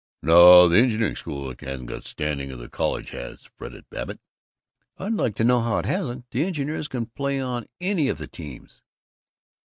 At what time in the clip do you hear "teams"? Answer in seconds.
8.25-8.81